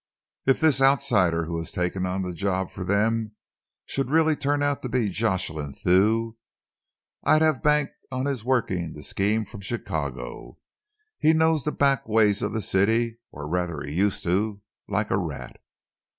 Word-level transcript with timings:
If 0.47 0.59
this 0.59 0.81
outsider 0.81 1.45
who 1.45 1.59
has 1.59 1.71
taken 1.71 2.07
on 2.07 2.23
the 2.23 2.33
job 2.33 2.71
for 2.71 2.83
them 2.83 3.33
should 3.85 4.09
really 4.09 4.35
turn 4.35 4.63
out 4.63 4.81
to 4.81 4.89
be 4.89 5.09
Jocelyn 5.09 5.73
Thew, 5.73 6.37
I'd 7.23 7.43
have 7.43 7.61
banked 7.61 7.93
on 8.11 8.25
his 8.25 8.43
working 8.43 8.93
the 8.93 9.03
scheme 9.03 9.45
from 9.45 9.61
Chicago. 9.61 10.57
He 11.19 11.33
knows 11.33 11.65
the 11.65 11.71
back 11.71 12.07
ways 12.07 12.41
of 12.41 12.51
the 12.51 12.63
city, 12.63 13.19
or 13.31 13.47
rather 13.47 13.81
he 13.83 13.93
used 13.93 14.23
to, 14.23 14.63
like 14.87 15.11
a 15.11 15.19
rat. 15.19 15.61